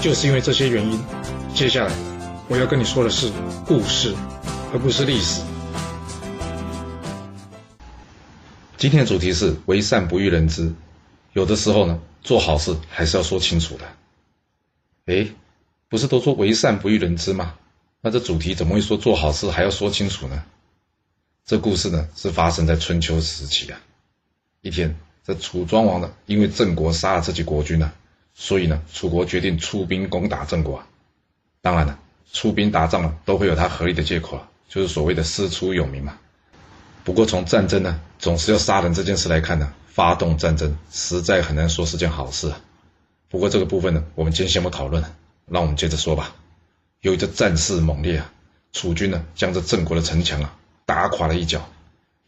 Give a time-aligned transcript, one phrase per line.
[0.00, 1.00] 就是因为这些原因，
[1.54, 1.92] 接下来
[2.48, 3.32] 我要跟你说的是
[3.66, 4.14] 故事，
[4.72, 5.42] 而不是历史。
[8.76, 10.72] 今天的主题是为善不欲人知。
[11.32, 13.84] 有的时候呢，做好事还是要说清楚的。
[15.06, 15.26] 哎，
[15.88, 17.54] 不是都说为善不欲人知吗？
[18.00, 20.44] 那这主题怎么会说做好事还要说清楚呢？
[21.44, 23.80] 这故事呢，是发生在春秋时期啊。
[24.60, 24.96] 一天，
[25.26, 27.92] 这楚庄王呢，因为郑国杀了自己国君呢。
[28.34, 30.82] 所以呢，楚国决定出兵攻打郑国。
[31.60, 31.98] 当然了，
[32.32, 36.18] 出兵打仗呢，都会有他合理的借口啊，就是所谓的师出有名嘛。
[37.04, 42.60] 不过从战争呢，总是要杀人这件事来看呢，发动战争实在很难说是件好事啊。
[43.28, 45.02] 不过这个部分呢，我们今天先不讨论，
[45.46, 46.34] 让我们接着说吧。
[47.00, 48.32] 由于这战事猛烈啊，
[48.72, 51.68] 楚军呢将这郑国的城墙啊打垮了一角，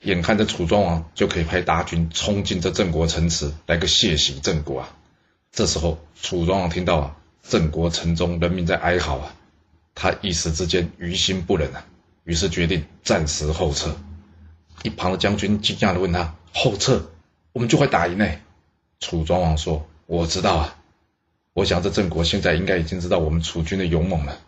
[0.00, 4.96] 眼看着楚庄王就可以派大军冲进这郑国城池，来个血洗郑国啊。
[5.52, 9.34] 这时候，楚庄王听到啊，郑国城中人民在哀嚎啊，
[9.94, 11.84] 他一时之间于心不忍啊，
[12.24, 13.96] 于是决定暂时后撤。
[14.84, 17.02] 一旁的将军惊讶地问他：“后撤？
[17.52, 18.26] 我们就快打赢呢？”
[19.00, 20.76] 楚庄王说：“我知道啊，
[21.52, 24.38] 我想这郑国现在应该已经知道我们楚军的勇猛了，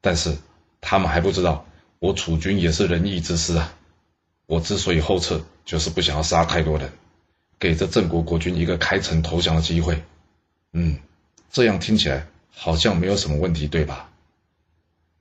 [0.00, 0.36] 但是
[0.80, 1.66] 他们还不知道
[1.98, 3.74] 我楚军也是仁义之师啊。
[4.46, 6.90] 我之所以后撤，就是不想要杀太多人，
[7.58, 10.02] 给这郑国国君一个开城投降的机会。”
[10.78, 10.98] 嗯，
[11.50, 14.10] 这样听起来好像没有什么问题，对吧？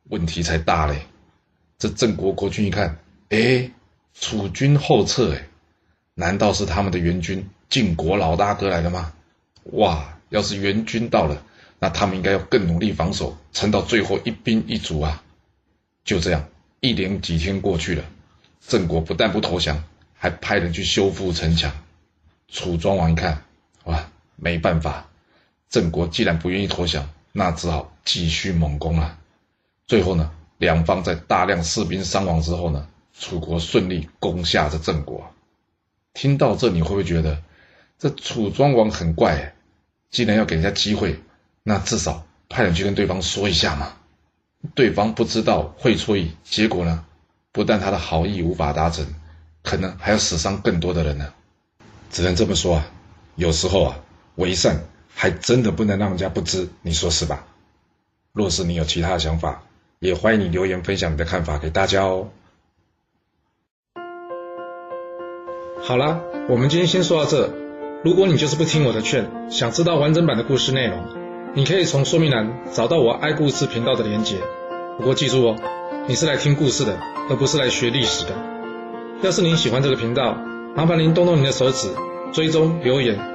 [0.09, 1.07] 问题才大嘞！
[1.77, 2.99] 这郑国国君一看，
[3.29, 3.71] 哎，
[4.13, 5.47] 楚军后撤，哎，
[6.13, 9.13] 难道是他们的援军晋国老大哥来的吗？
[9.71, 11.41] 哇，要是援军到了，
[11.79, 15.23] 那他们应该要更努力防守，撑到最后一兵一卒啊！
[16.03, 16.49] 就这样，
[16.81, 18.03] 一连几天过去了，
[18.59, 19.81] 郑国不但不投降，
[20.15, 21.71] 还派人去修复城墙。
[22.49, 23.41] 楚庄王一看，
[23.85, 25.07] 哇，没办法。
[25.69, 29.17] 郑国既然不愿意投降，那只好继续猛攻了。
[29.87, 32.87] 最后呢，两方在大量士兵伤亡之后呢，
[33.19, 35.31] 楚国顺利攻下这郑国。
[36.13, 37.41] 听到这，你会不会觉得
[37.99, 39.53] 这楚庄王很怪？
[40.11, 41.19] 既然要给人家机会，
[41.61, 43.93] 那至少派人去跟对方说一下嘛。
[44.73, 47.05] 对方不知道会错意，结果呢，
[47.51, 49.05] 不但他的好意无法达成，
[49.61, 51.33] 可能还要死伤更多的人呢。
[52.09, 52.87] 只能这么说啊，
[53.35, 53.99] 有时候啊，
[54.35, 54.85] 为善。
[55.15, 57.45] 还真的不能让人家不知，你说是吧？
[58.33, 59.63] 若是你有其他的想法，
[59.99, 62.27] 也欢迎你留言分享你的看法给大家哦。
[65.81, 67.49] 好啦，我们今天先说到这。
[68.03, 70.99] 如果你就是不听我的劝，想知道完整版的故事内容，
[71.55, 74.37] 你可以从说明栏找到我爱故事频道的连结。
[74.97, 75.55] 不过记住哦，
[76.07, 76.99] 你是来听故事的，
[77.29, 78.35] 而不是来学历史的。
[79.23, 80.35] 要是您喜欢这个频道，
[80.75, 81.89] 麻烦您动动您的手指，
[82.33, 83.34] 追踪留言。